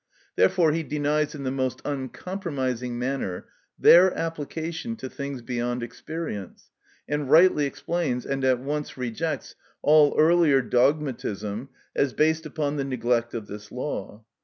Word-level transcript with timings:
Therefore, 0.35 0.71
he 0.71 0.81
denies 0.81 1.35
in 1.35 1.43
the 1.43 1.51
most 1.51 1.79
uncompromising 1.85 2.97
manner 2.97 3.45
their 3.77 4.11
application 4.17 4.95
to 4.95 5.07
things 5.07 5.43
beyond 5.43 5.83
experience, 5.83 6.71
and 7.07 7.29
rightly 7.29 7.67
explains 7.67 8.25
and 8.25 8.43
at 8.43 8.57
once 8.59 8.97
rejects 8.97 9.53
all 9.83 10.15
earlier 10.17 10.63
dogmatism 10.63 11.69
as 11.95 12.13
based 12.13 12.47
upon 12.47 12.77
the 12.77 12.83
neglect 12.83 13.35
of 13.35 13.45
this 13.45 13.71
law. 13.71 14.25